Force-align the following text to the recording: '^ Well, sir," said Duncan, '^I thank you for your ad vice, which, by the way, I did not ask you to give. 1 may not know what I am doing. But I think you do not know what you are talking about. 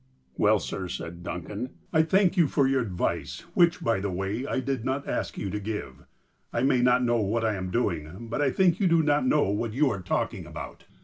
'^ 0.01 0.03
Well, 0.35 0.57
sir," 0.57 0.87
said 0.87 1.21
Duncan, 1.21 1.75
'^I 1.93 2.07
thank 2.09 2.35
you 2.35 2.47
for 2.47 2.67
your 2.67 2.81
ad 2.81 2.93
vice, 2.93 3.41
which, 3.53 3.81
by 3.83 3.99
the 3.99 4.09
way, 4.09 4.47
I 4.47 4.59
did 4.59 4.83
not 4.83 5.07
ask 5.07 5.37
you 5.37 5.51
to 5.51 5.59
give. 5.59 6.07
1 6.49 6.67
may 6.67 6.81
not 6.81 7.03
know 7.03 7.17
what 7.21 7.45
I 7.45 7.53
am 7.53 7.69
doing. 7.69 8.27
But 8.27 8.41
I 8.41 8.49
think 8.49 8.79
you 8.79 8.87
do 8.87 9.03
not 9.03 9.27
know 9.27 9.51
what 9.51 9.73
you 9.73 9.91
are 9.91 10.01
talking 10.01 10.47
about. 10.47 10.85